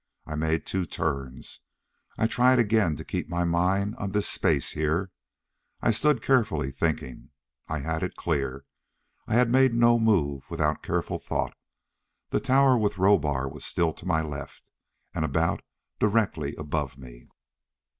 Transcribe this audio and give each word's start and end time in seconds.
I 0.25 0.33
made 0.33 0.65
two 0.65 0.87
turns. 0.87 1.59
I 2.17 2.25
tried 2.25 2.57
again 2.57 2.95
to 2.95 3.03
keep 3.05 3.29
my 3.29 3.43
mind 3.43 3.95
on 3.97 4.13
this 4.13 4.27
Space 4.27 4.71
here. 4.71 5.11
I 5.79 5.91
stood, 5.91 6.23
carefully 6.23 6.71
thinking. 6.71 7.29
I 7.67 7.81
had 7.81 8.01
it 8.01 8.15
clear. 8.15 8.65
I 9.27 9.35
had 9.35 9.51
made 9.51 9.75
no 9.75 9.99
move 9.99 10.49
without 10.49 10.81
careful 10.81 11.19
thought. 11.19 11.55
The 12.31 12.39
tower 12.39 12.75
with 12.79 12.97
Rohbar 12.97 13.47
was 13.47 13.63
still 13.63 13.93
to 13.93 14.07
my 14.07 14.23
left, 14.23 14.71
and 15.13 15.23
about 15.23 15.61
directly 15.99 16.55
above 16.55 16.97
me. 16.97 17.29